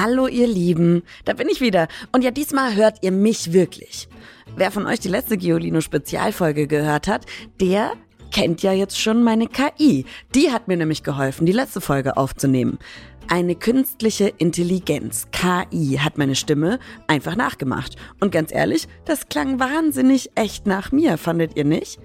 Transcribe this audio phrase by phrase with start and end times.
[0.00, 1.88] Hallo ihr Lieben, da bin ich wieder.
[2.12, 4.08] Und ja, diesmal hört ihr mich wirklich.
[4.54, 7.26] Wer von euch die letzte Geolino Spezialfolge gehört hat,
[7.60, 7.94] der
[8.30, 10.04] kennt ja jetzt schon meine KI.
[10.36, 12.78] Die hat mir nämlich geholfen, die letzte Folge aufzunehmen.
[13.26, 16.78] Eine künstliche Intelligenz, KI, hat meine Stimme
[17.08, 17.96] einfach nachgemacht.
[18.20, 21.98] Und ganz ehrlich, das klang wahnsinnig echt nach mir, fandet ihr nicht?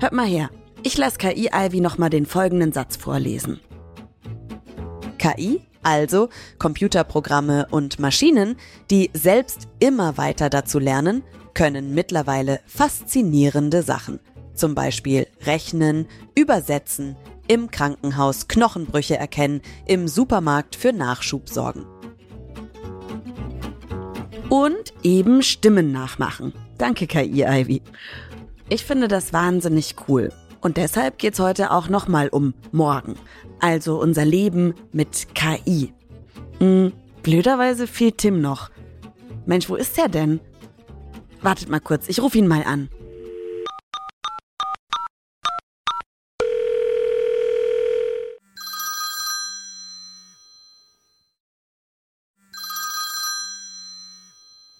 [0.00, 0.50] Hört mal her.
[0.82, 3.60] Ich lasse KI Ivy nochmal den folgenden Satz vorlesen.
[5.18, 8.56] KI also Computerprogramme und Maschinen,
[8.90, 11.22] die selbst immer weiter dazu lernen,
[11.54, 14.18] können mittlerweile faszinierende Sachen.
[14.52, 17.14] Zum Beispiel rechnen, übersetzen,
[17.46, 21.86] im Krankenhaus Knochenbrüche erkennen, im Supermarkt für Nachschub sorgen.
[24.48, 26.52] Und eben Stimmen nachmachen.
[26.78, 27.80] Danke, KI Ivy.
[28.68, 30.32] Ich finde das wahnsinnig cool.
[30.66, 33.14] Und deshalb geht's heute auch nochmal um morgen.
[33.60, 35.94] Also unser Leben mit KI.
[36.58, 38.70] Hm, blöderweise fehlt Tim noch.
[39.44, 40.40] Mensch, wo ist er denn?
[41.40, 42.88] Wartet mal kurz, ich rufe ihn mal an.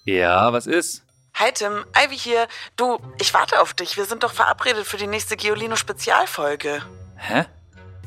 [0.04, 1.05] Ja, was ist?
[1.38, 2.48] Hi Tim, Ivy hier.
[2.76, 3.98] Du, ich warte auf dich.
[3.98, 6.80] Wir sind doch verabredet für die nächste Geolino-Spezialfolge.
[7.16, 7.44] Hä?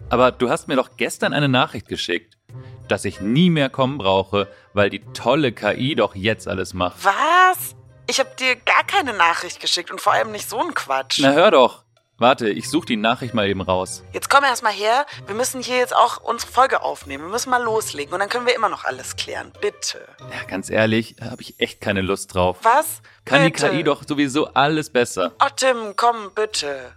[0.10, 2.40] Aber du hast mir doch gestern eine Nachricht geschickt,
[2.88, 7.06] dass ich nie mehr kommen brauche, weil die tolle KI doch jetzt alles macht.
[7.06, 7.76] Was?
[8.08, 11.20] Ich hab dir gar keine Nachricht geschickt und vor allem nicht so ein Quatsch.
[11.22, 11.84] Na hör doch.
[12.20, 14.04] Warte, ich such die Nachricht mal eben raus.
[14.12, 15.06] Jetzt komm erst mal her.
[15.26, 17.24] Wir müssen hier jetzt auch unsere Folge aufnehmen.
[17.24, 19.54] Wir müssen mal loslegen und dann können wir immer noch alles klären.
[19.62, 20.06] Bitte.
[20.20, 22.58] Ja, ganz ehrlich, habe ich echt keine Lust drauf.
[22.64, 23.02] Was?
[23.24, 23.70] Kann bitte.
[23.70, 25.32] die KI doch sowieso alles besser.
[25.42, 26.92] Oh Tim, komm, bitte.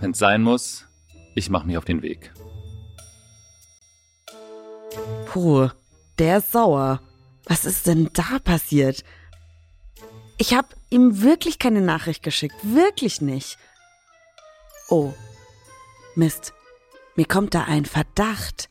[0.00, 0.86] Wenn's sein muss,
[1.36, 2.32] ich mach mich auf den Weg.
[5.26, 5.68] Puh,
[6.18, 7.00] der ist sauer.
[7.44, 9.04] Was ist denn da passiert?
[10.36, 12.56] Ich habe ihm wirklich keine Nachricht geschickt.
[12.62, 13.56] Wirklich nicht.
[14.88, 15.12] Oh.
[16.14, 16.54] Mist.
[17.16, 18.70] Mir kommt da ein Verdacht.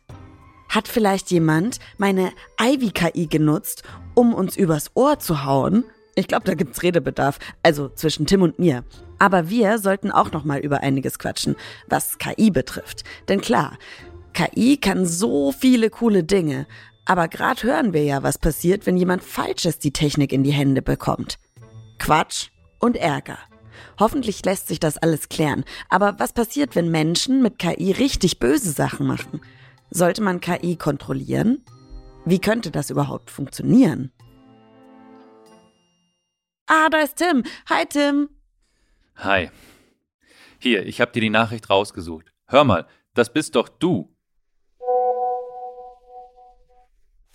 [0.69, 3.83] Hat vielleicht jemand meine Ivy-KI genutzt,
[4.13, 5.83] um uns übers Ohr zu hauen?
[6.15, 7.39] Ich glaube, da gibt's Redebedarf.
[7.63, 8.83] Also zwischen Tim und mir.
[9.19, 11.55] Aber wir sollten auch noch mal über einiges quatschen,
[11.87, 13.03] was KI betrifft.
[13.27, 13.77] Denn klar,
[14.33, 16.67] KI kann so viele coole Dinge.
[17.05, 20.81] Aber gerade hören wir ja, was passiert, wenn jemand Falsches die Technik in die Hände
[20.81, 21.39] bekommt.
[21.99, 22.49] Quatsch
[22.79, 23.37] und Ärger.
[23.99, 25.63] Hoffentlich lässt sich das alles klären.
[25.89, 29.41] Aber was passiert, wenn Menschen mit KI richtig böse Sachen machen?
[29.89, 31.63] Sollte man KI kontrollieren?
[32.25, 34.11] Wie könnte das überhaupt funktionieren?
[36.67, 37.43] Ah, da ist Tim.
[37.69, 38.29] Hi, Tim.
[39.17, 39.51] Hi.
[40.59, 42.31] Hier, ich hab dir die Nachricht rausgesucht.
[42.47, 44.15] Hör mal, das bist doch du.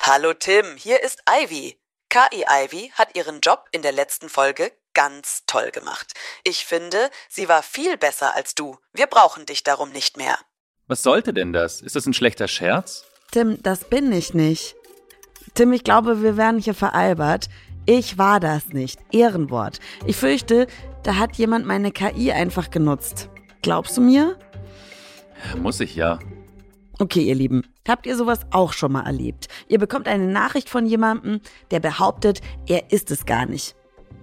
[0.01, 0.77] Hallo, Tim.
[0.77, 1.79] Hier ist Ivy.
[2.09, 6.13] KI Ivy hat ihren Job in der letzten Folge ganz toll gemacht.
[6.45, 8.77] Ich finde, sie war viel besser als du.
[8.93, 10.39] Wir brauchen dich darum nicht mehr.
[10.87, 11.81] Was sollte denn das?
[11.81, 13.05] Ist das ein schlechter Scherz?
[13.31, 14.75] Tim, das bin ich nicht.
[15.55, 17.49] Tim, ich glaube, wir werden hier veralbert.
[17.87, 18.99] Ich war das nicht.
[19.13, 19.79] Ehrenwort.
[20.07, 20.67] Ich fürchte,
[21.03, 23.29] da hat jemand meine KI einfach genutzt.
[23.63, 24.39] Glaubst du mir?
[25.59, 26.19] Muss ich ja.
[26.99, 29.49] Okay, ihr Lieben, habt ihr sowas auch schon mal erlebt?
[29.69, 31.41] Ihr bekommt eine Nachricht von jemandem,
[31.71, 33.75] der behauptet, er ist es gar nicht.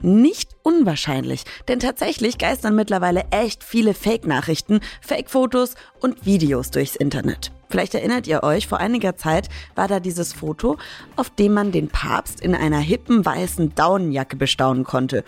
[0.02, 7.52] Nicht unwahrscheinlich, denn tatsächlich geistern mittlerweile echt viele Fake-Nachrichten, Fake-Fotos und Videos durchs Internet.
[7.70, 10.78] Vielleicht erinnert ihr euch, vor einiger Zeit war da dieses Foto,
[11.16, 15.24] auf dem man den Papst in einer hippen weißen Daunenjacke bestaunen konnte.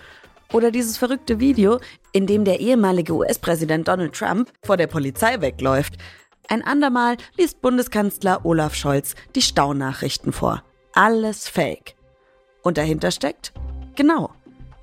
[0.53, 1.79] Oder dieses verrückte Video,
[2.11, 5.97] in dem der ehemalige US-Präsident Donald Trump vor der Polizei wegläuft.
[6.47, 10.63] Ein andermal liest Bundeskanzler Olaf Scholz die Staunachrichten vor.
[10.93, 11.95] Alles Fake.
[12.63, 13.53] Und dahinter steckt?
[13.95, 14.31] Genau,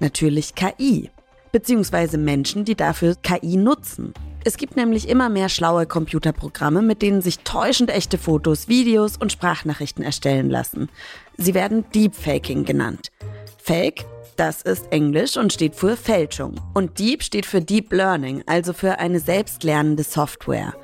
[0.01, 1.11] natürlich KI.
[1.53, 4.13] Beziehungsweise Menschen, die dafür KI nutzen.
[4.45, 9.33] Es gibt nämlich immer mehr schlaue Computerprogramme, mit denen sich täuschend echte Fotos, Videos und
[9.33, 10.89] Sprachnachrichten erstellen lassen.
[11.37, 13.11] Sie werden Deepfaking genannt.
[13.59, 14.05] Fake,
[14.37, 16.61] das ist Englisch und steht für Fälschung.
[16.75, 20.75] Und Deep steht für Deep Learning, also für eine selbstlernende Software.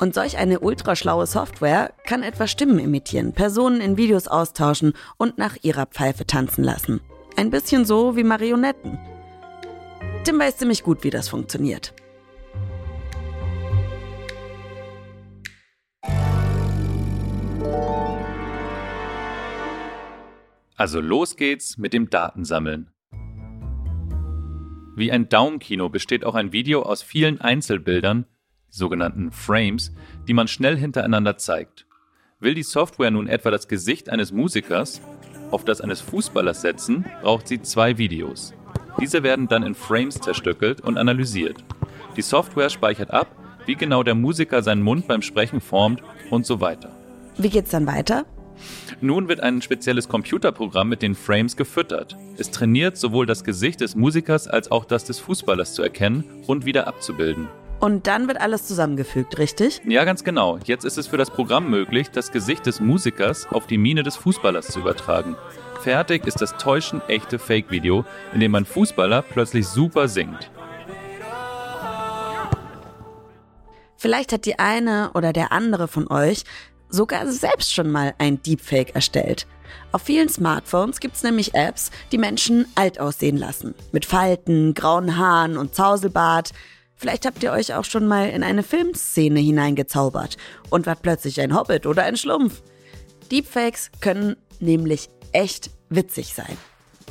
[0.00, 5.56] Und solch eine ultraschlaue Software kann etwa Stimmen imitieren, Personen in Videos austauschen und nach
[5.62, 7.00] ihrer Pfeife tanzen lassen.
[7.36, 8.98] Ein bisschen so wie Marionetten.
[10.24, 11.92] Tim weiß ziemlich gut, wie das funktioniert.
[20.76, 22.90] Also los geht's mit dem Datensammeln.
[24.96, 28.24] Wie ein Daumenkino besteht auch ein Video aus vielen Einzelbildern,
[28.70, 29.92] sogenannten Frames,
[30.26, 31.86] die man schnell hintereinander zeigt.
[32.40, 35.02] Will die Software nun etwa das Gesicht eines Musikers
[35.50, 38.54] auf das eines Fußballers setzen, braucht sie zwei Videos.
[39.00, 41.56] Diese werden dann in Frames zerstückelt und analysiert.
[42.16, 43.28] Die Software speichert ab,
[43.66, 46.90] wie genau der Musiker seinen Mund beim Sprechen formt und so weiter.
[47.36, 48.24] Wie geht's dann weiter?
[49.00, 52.16] Nun wird ein spezielles Computerprogramm mit den Frames gefüttert.
[52.38, 56.64] Es trainiert sowohl das Gesicht des Musikers als auch das des Fußballers zu erkennen und
[56.64, 57.48] wieder abzubilden.
[57.78, 59.82] Und dann wird alles zusammengefügt, richtig?
[59.86, 60.58] Ja, ganz genau.
[60.64, 64.16] Jetzt ist es für das Programm möglich, das Gesicht des Musikers auf die Miene des
[64.16, 65.36] Fußballers zu übertragen.
[65.82, 70.50] Fertig ist das täuschend echte Fake-Video, in dem ein Fußballer plötzlich super singt.
[73.96, 76.44] Vielleicht hat die eine oder der andere von euch
[76.88, 79.46] sogar selbst schon mal ein Deepfake erstellt.
[79.92, 83.74] Auf vielen Smartphones gibt es nämlich Apps, die Menschen alt aussehen lassen.
[83.92, 86.52] Mit Falten, grauen Haaren und Zauselbart.
[86.96, 90.36] Vielleicht habt ihr euch auch schon mal in eine Filmszene hineingezaubert
[90.70, 92.62] und wart plötzlich ein Hobbit oder ein Schlumpf.
[93.30, 96.56] Deepfakes können nämlich echt witzig sein.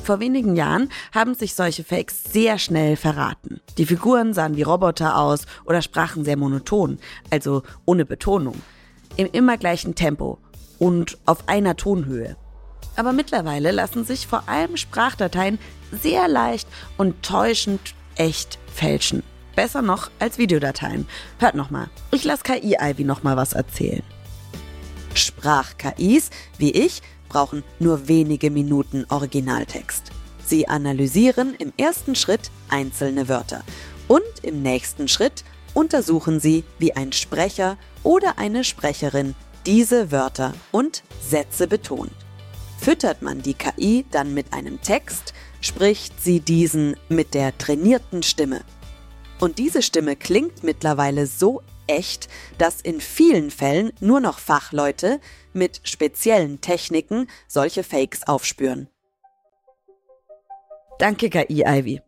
[0.04, 3.62] Vor wenigen Jahren haben sich solche Fakes sehr schnell verraten.
[3.78, 7.00] Die Figuren sahen wie Roboter aus oder sprachen sehr monoton,
[7.30, 8.62] also ohne Betonung
[9.18, 10.40] im immer gleichen Tempo
[10.78, 12.36] und auf einer Tonhöhe.
[12.96, 15.60] Aber mittlerweile lassen sich vor allem Sprachdateien
[15.92, 16.68] sehr leicht
[16.98, 19.24] und täuschend echt fälschen.
[19.56, 21.08] Besser noch als Videodateien.
[21.40, 21.90] Hört nochmal.
[22.12, 24.04] Ich lasse KI-Ivy nochmal was erzählen.
[25.14, 30.12] Sprach-KIs, wie ich, brauchen nur wenige Minuten Originaltext.
[30.46, 33.64] Sie analysieren im ersten Schritt einzelne Wörter
[34.08, 35.44] und im nächsten Schritt
[35.74, 39.36] untersuchen Sie, wie ein Sprecher oder eine Sprecherin
[39.66, 42.12] diese Wörter und Sätze betont.
[42.80, 48.62] Füttert man die KI dann mit einem Text, spricht sie diesen mit der trainierten Stimme.
[49.40, 55.20] Und diese Stimme klingt mittlerweile so echt, dass in vielen Fällen nur noch Fachleute
[55.54, 58.90] mit speziellen Techniken solche Fakes aufspüren.
[61.00, 62.02] Danke, KI Ivy.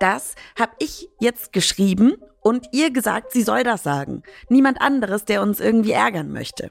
[0.00, 4.22] Das habe ich jetzt geschrieben und ihr gesagt, sie soll das sagen.
[4.48, 6.70] Niemand anderes, der uns irgendwie ärgern möchte.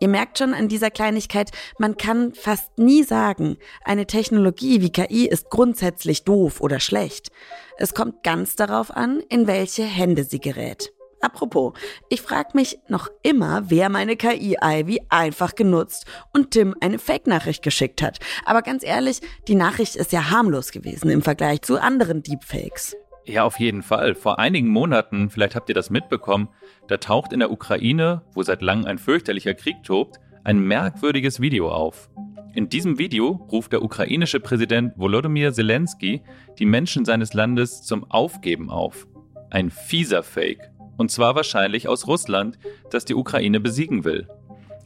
[0.00, 5.26] Ihr merkt schon an dieser Kleinigkeit, man kann fast nie sagen, eine Technologie wie KI
[5.26, 7.30] ist grundsätzlich doof oder schlecht.
[7.76, 10.90] Es kommt ganz darauf an, in welche Hände sie gerät.
[11.20, 11.74] Apropos,
[12.08, 17.62] ich frage mich noch immer, wer meine KI Ivy einfach genutzt und Tim eine Fake-Nachricht
[17.62, 18.20] geschickt hat.
[18.46, 22.96] Aber ganz ehrlich, die Nachricht ist ja harmlos gewesen im Vergleich zu anderen Deepfakes.
[23.30, 24.16] Ja, auf jeden Fall.
[24.16, 26.48] Vor einigen Monaten, vielleicht habt ihr das mitbekommen,
[26.88, 31.70] da taucht in der Ukraine, wo seit langem ein fürchterlicher Krieg tobt, ein merkwürdiges Video
[31.70, 32.10] auf.
[32.54, 36.22] In diesem Video ruft der ukrainische Präsident Volodymyr Zelensky
[36.58, 39.06] die Menschen seines Landes zum Aufgeben auf.
[39.48, 40.72] Ein fieser Fake.
[40.96, 42.58] Und zwar wahrscheinlich aus Russland,
[42.90, 44.26] das die Ukraine besiegen will.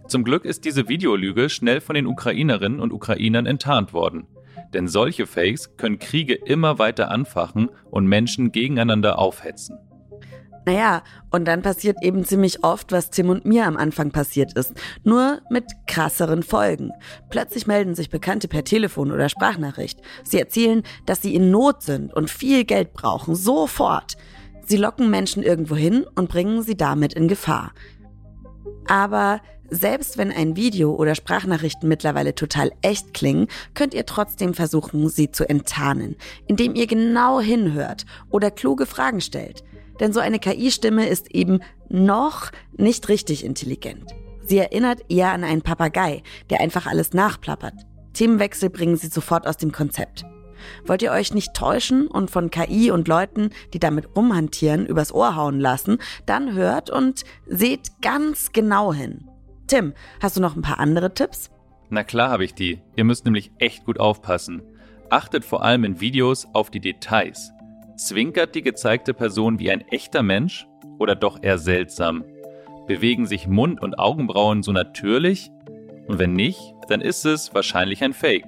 [0.06, 4.26] Zum Glück ist diese Videolüge schnell von den Ukrainerinnen und Ukrainern enttarnt worden.
[4.74, 9.78] Denn solche Fakes können Kriege immer weiter anfachen und Menschen gegeneinander aufhetzen.
[10.66, 14.72] Naja, und dann passiert eben ziemlich oft, was Tim und mir am Anfang passiert ist.
[15.02, 16.90] Nur mit krasseren Folgen.
[17.28, 20.00] Plötzlich melden sich Bekannte per Telefon oder Sprachnachricht.
[20.22, 23.34] Sie erzählen, dass sie in Not sind und viel Geld brauchen.
[23.34, 24.16] Sofort.
[24.64, 27.72] Sie locken Menschen irgendwo hin und bringen sie damit in Gefahr.
[28.86, 29.40] Aber
[29.70, 35.30] selbst wenn ein Video oder Sprachnachrichten mittlerweile total echt klingen, könnt ihr trotzdem versuchen, sie
[35.30, 36.16] zu enttarnen,
[36.46, 39.64] indem ihr genau hinhört oder kluge Fragen stellt.
[40.00, 44.14] Denn so eine KI-Stimme ist eben noch nicht richtig intelligent.
[44.44, 47.74] Sie erinnert eher an einen Papagei, der einfach alles nachplappert.
[48.12, 50.24] Themenwechsel bringen sie sofort aus dem Konzept.
[50.86, 55.36] Wollt ihr euch nicht täuschen und von KI und Leuten, die damit rumhantieren, übers Ohr
[55.36, 59.28] hauen lassen, dann hört und seht ganz genau hin.
[59.66, 61.50] Tim, hast du noch ein paar andere Tipps?
[61.90, 62.80] Na klar habe ich die.
[62.96, 64.62] Ihr müsst nämlich echt gut aufpassen.
[65.10, 67.52] Achtet vor allem in Videos auf die Details.
[67.96, 70.66] Zwinkert die gezeigte Person wie ein echter Mensch
[70.98, 72.24] oder doch eher seltsam?
[72.86, 75.50] Bewegen sich Mund und Augenbrauen so natürlich?
[76.06, 78.46] Und wenn nicht, dann ist es wahrscheinlich ein Fake.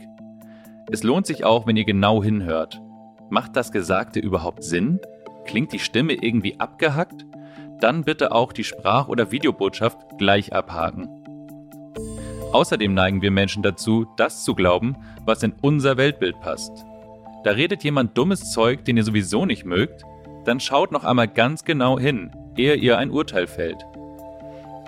[0.91, 2.81] Es lohnt sich auch, wenn ihr genau hinhört.
[3.31, 5.01] Macht das Gesagte überhaupt Sinn?
[5.47, 7.25] Klingt die Stimme irgendwie abgehackt?
[7.81, 11.09] Dann bitte auch die Sprach- oder Videobotschaft gleich abhaken.
[12.53, 16.85] Außerdem neigen wir Menschen dazu, das zu glauben, was in unser Weltbild passt.
[17.45, 20.05] Da redet jemand dummes Zeug, den ihr sowieso nicht mögt,
[20.45, 23.85] dann schaut noch einmal ganz genau hin, ehe ihr ein Urteil fällt.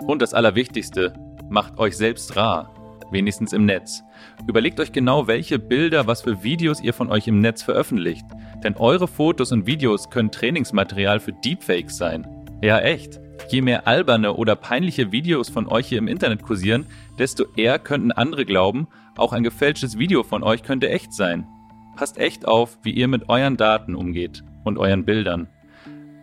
[0.07, 1.13] Und das Allerwichtigste,
[1.49, 2.73] macht euch selbst rar,
[3.11, 4.03] wenigstens im Netz.
[4.47, 8.25] Überlegt euch genau, welche Bilder, was für Videos ihr von euch im Netz veröffentlicht,
[8.63, 12.27] denn eure Fotos und Videos können Trainingsmaterial für Deepfakes sein.
[12.61, 13.21] Ja, echt.
[13.49, 16.85] Je mehr alberne oder peinliche Videos von euch hier im Internet kursieren,
[17.17, 21.47] desto eher könnten andere glauben, auch ein gefälschtes Video von euch könnte echt sein.
[21.95, 25.47] Passt echt auf, wie ihr mit euren Daten umgeht und euren Bildern.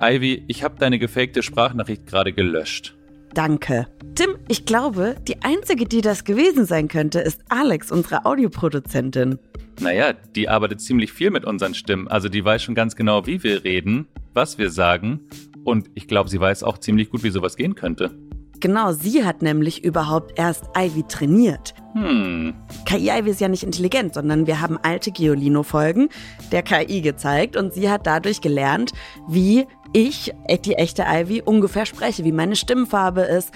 [0.01, 2.95] Ivy, ich habe deine gefakte Sprachnachricht gerade gelöscht.
[3.33, 3.87] Danke.
[4.15, 9.39] Tim, ich glaube, die einzige, die das gewesen sein könnte, ist Alex, unsere Audioproduzentin.
[9.81, 13.43] Naja, die arbeitet ziemlich viel mit unseren Stimmen, also die weiß schon ganz genau, wie
[13.43, 15.21] wir reden, was wir sagen
[15.67, 18.17] und ich glaube, sie weiß auch ziemlich gut, wie sowas gehen könnte.
[18.61, 21.75] Genau, sie hat nämlich überhaupt erst Ivy trainiert.
[21.93, 22.55] Hm.
[22.87, 26.09] KI-Ivy ist ja nicht intelligent, sondern wir haben alte Giolino-Folgen
[26.53, 28.93] der KI gezeigt und sie hat dadurch gelernt,
[29.29, 30.33] wie ich,
[30.65, 33.53] die echte Ivy, ungefähr spreche, wie meine Stimmfarbe ist.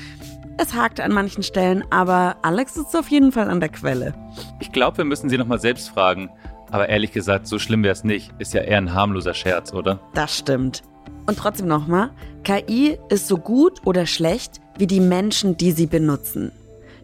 [0.59, 4.14] Es hakt an manchen Stellen, aber Alex ist auf jeden Fall an der Quelle.
[4.61, 6.31] Ich glaube, wir müssen sie nochmal selbst fragen.
[6.71, 8.33] Aber ehrlich gesagt, so schlimm wäre es nicht.
[8.38, 9.99] Ist ja eher ein harmloser Scherz, oder?
[10.14, 10.83] Das stimmt.
[11.30, 12.10] Und trotzdem nochmal,
[12.42, 16.50] KI ist so gut oder schlecht wie die Menschen, die sie benutzen.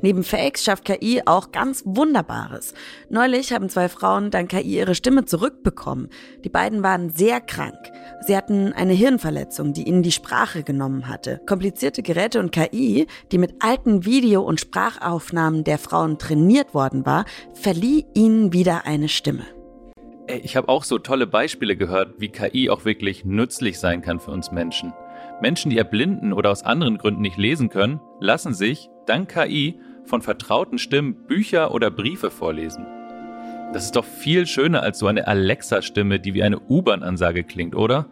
[0.03, 2.75] Neben Fakes schafft KI auch ganz Wunderbares.
[3.09, 6.09] Neulich haben zwei Frauen dank KI ihre Stimme zurückbekommen.
[6.43, 7.79] Die beiden waren sehr krank.
[8.27, 11.41] Sie hatten eine Hirnverletzung, die ihnen die Sprache genommen hatte.
[11.47, 17.27] Komplizierte Geräte und KI, die mit alten Video- und Sprachaufnahmen der Frauen trainiert worden war,
[17.55, 19.45] verlieh ihnen wieder eine Stimme.
[20.29, 24.19] Ey, ich habe auch so tolle Beispiele gehört, wie KI auch wirklich nützlich sein kann
[24.19, 24.93] für uns Menschen.
[25.41, 30.23] Menschen, die erblinden oder aus anderen Gründen nicht lesen können, lassen sich, dank KI, von
[30.23, 32.87] vertrauten Stimmen Bücher oder Briefe vorlesen.
[33.73, 38.07] Das ist doch viel schöner als so eine Alexa-Stimme, die wie eine U-Bahn-Ansage klingt, oder?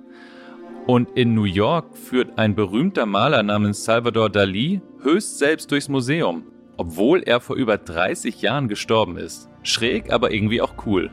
[0.87, 6.45] Und in New York führt ein berühmter Maler namens Salvador Dali höchst selbst durchs Museum,
[6.77, 9.49] obwohl er vor über 30 Jahren gestorben ist.
[9.65, 11.11] Schräg, aber irgendwie auch cool.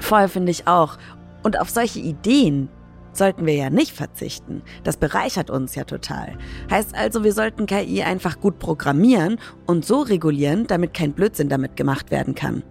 [0.00, 0.96] Voll finde ich auch.
[1.42, 2.68] Und auf solche Ideen
[3.12, 4.62] sollten wir ja nicht verzichten.
[4.84, 6.38] Das bereichert uns ja total.
[6.70, 11.76] Heißt also, wir sollten KI einfach gut programmieren und so regulieren, damit kein Blödsinn damit
[11.76, 12.62] gemacht werden kann.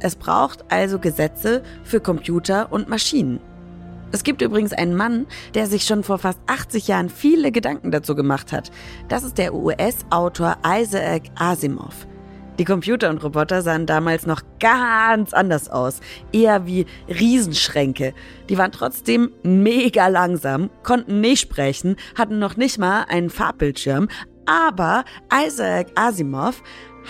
[0.00, 3.40] Es braucht also Gesetze für Computer und Maschinen.
[4.10, 8.14] Es gibt übrigens einen Mann, der sich schon vor fast 80 Jahren viele Gedanken dazu
[8.14, 8.70] gemacht hat.
[9.08, 12.06] Das ist der US-Autor Isaac Asimov.
[12.58, 16.00] Die Computer und Roboter sahen damals noch ganz anders aus,
[16.32, 18.14] eher wie Riesenschränke.
[18.48, 24.08] Die waren trotzdem mega langsam, konnten nicht sprechen, hatten noch nicht mal einen Farbbildschirm,
[24.46, 26.62] aber Isaac Asimov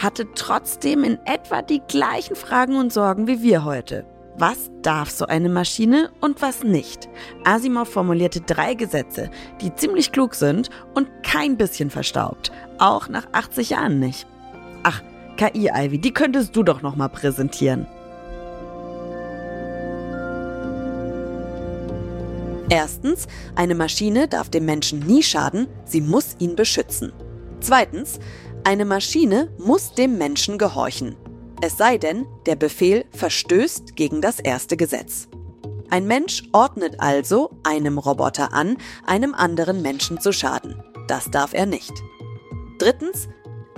[0.03, 4.05] hatte trotzdem in etwa die gleichen Fragen und Sorgen wie wir heute.
[4.37, 7.09] Was darf so eine Maschine und was nicht?
[7.45, 9.31] Asimov formulierte drei Gesetze,
[9.63, 12.53] die ziemlich klug sind und kein bisschen verstaubt.
[12.79, 14.27] Auch nach 80 Jahren nicht.
[14.85, 15.03] Ach,
[15.39, 17.87] KI, Ivy, die könntest du doch noch mal präsentieren.
[22.69, 27.13] Erstens, eine Maschine darf dem Menschen nie schaden, sie muss ihn beschützen.
[27.61, 28.19] Zweitens,
[28.65, 31.17] eine Maschine muss dem Menschen gehorchen.
[31.63, 35.29] Es sei denn, der Befehl verstößt gegen das erste Gesetz.
[35.89, 38.77] Ein Mensch ordnet also einem Roboter an,
[39.07, 40.83] einem anderen Menschen zu schaden.
[41.07, 41.93] Das darf er nicht.
[42.79, 43.29] Drittens,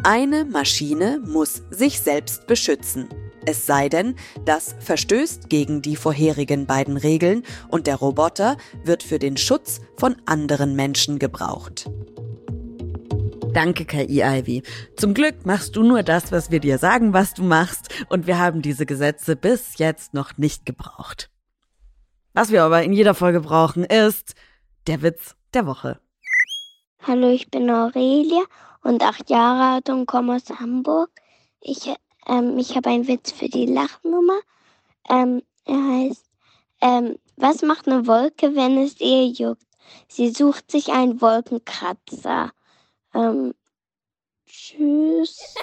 [0.04, 3.08] eine Maschine muss sich selbst beschützen.
[3.46, 9.18] Es sei denn, das verstößt gegen die vorherigen beiden Regeln und der Roboter wird für
[9.18, 11.90] den Schutz von anderen Menschen gebraucht.
[13.52, 14.62] Danke, KI Ivy.
[14.96, 18.38] Zum Glück machst du nur das, was wir dir sagen, was du machst, und wir
[18.38, 21.30] haben diese Gesetze bis jetzt noch nicht gebraucht.
[22.32, 24.34] Was wir aber in jeder Folge brauchen, ist
[24.86, 25.98] der Witz der Woche.
[27.02, 28.44] Hallo, ich bin Aurelia
[28.82, 31.10] und acht Jahre alt und komme aus Hamburg.
[31.60, 31.92] Ich,
[32.26, 34.40] ähm, ich habe einen Witz für die Lachnummer.
[35.08, 36.24] Ähm, er heißt,
[36.80, 39.66] ähm, was macht eine Wolke, wenn es ihr juckt?
[40.08, 42.52] Sie sucht sich einen Wolkenkratzer.
[43.14, 43.54] Ähm,
[44.46, 45.38] tschüss.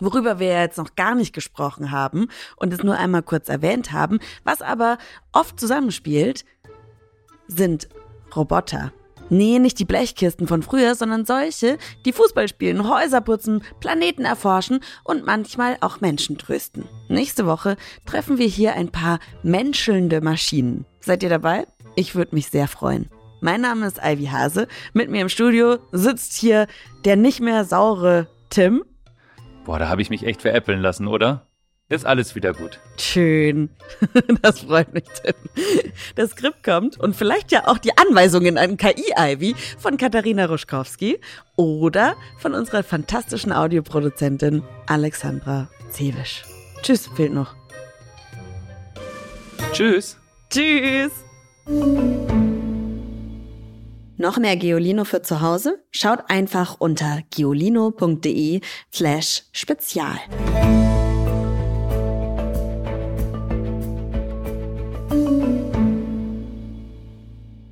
[0.00, 4.18] Worüber wir jetzt noch gar nicht gesprochen haben und es nur einmal kurz erwähnt haben,
[4.44, 4.98] was aber
[5.32, 6.44] oft zusammenspielt,
[7.48, 7.88] sind
[8.34, 8.92] Roboter.
[9.28, 14.80] Nee, nicht die Blechkisten von früher, sondern solche, die Fußball spielen, Häuser putzen, Planeten erforschen
[15.02, 16.84] und manchmal auch Menschen trösten.
[17.08, 20.86] Nächste Woche treffen wir hier ein paar menschelnde Maschinen.
[21.00, 21.66] Seid ihr dabei?
[21.96, 23.08] Ich würde mich sehr freuen.
[23.40, 24.68] Mein Name ist Ivy Hase.
[24.92, 26.66] Mit mir im Studio sitzt hier
[27.04, 28.84] der nicht mehr saure Tim.
[29.64, 31.46] Boah, da habe ich mich echt veräppeln lassen, oder?
[31.88, 32.80] Ist alles wieder gut.
[32.98, 33.70] Schön.
[34.42, 35.34] Das freut mich, Tim.
[36.16, 41.20] Das Skript kommt und vielleicht ja auch die Anweisungen an KI-Ivy von Katharina Ruschkowski
[41.56, 46.44] oder von unserer fantastischen Audioproduzentin Alexandra Zewisch.
[46.82, 47.54] Tschüss, fehlt noch.
[49.72, 50.18] Tschüss.
[50.50, 51.12] Tschüss.
[54.16, 55.82] Noch mehr Geolino für zu Hause?
[55.90, 58.60] Schaut einfach unter geolino.de
[58.92, 60.18] slash spezial.